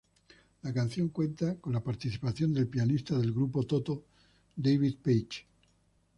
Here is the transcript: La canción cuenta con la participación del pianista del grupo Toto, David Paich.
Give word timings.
La 0.63 0.73
canción 0.73 1.09
cuenta 1.09 1.57
con 1.59 1.73
la 1.73 1.83
participación 1.83 2.55
del 2.55 2.67
pianista 2.67 3.15
del 3.19 3.31
grupo 3.33 3.67
Toto, 3.67 4.05
David 4.55 4.95
Paich. 5.03 5.45